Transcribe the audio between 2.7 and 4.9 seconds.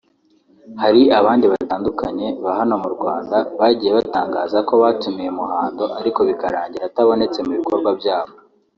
mu Rwanda bagiye batangaza ko